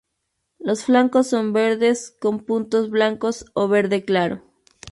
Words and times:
Los 0.57 0.85
flancos 0.85 1.27
son 1.27 1.53
verdes 1.53 2.17
con 2.19 2.39
puntos 2.39 2.89
blancos 2.89 3.45
o 3.53 3.67
verde 3.67 4.03
claro. 4.03 4.41